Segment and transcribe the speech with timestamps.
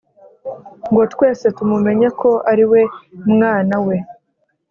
[0.91, 2.81] Ngo twese tumumenye ko ariwe
[3.33, 3.95] mwana we